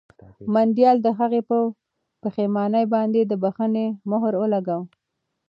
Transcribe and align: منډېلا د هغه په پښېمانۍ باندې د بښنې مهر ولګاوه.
منډېلا 0.53 0.91
د 1.05 1.07
هغه 1.19 1.39
په 1.49 1.57
پښېمانۍ 2.21 2.85
باندې 2.95 3.21
د 3.25 3.33
بښنې 3.43 3.87
مهر 4.11 4.33
ولګاوه. 4.41 4.85